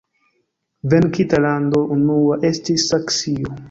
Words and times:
Venkinta 0.93 1.43
lando 1.45 1.85
unua 1.99 2.43
estis 2.53 2.91
Saksio. 2.93 3.59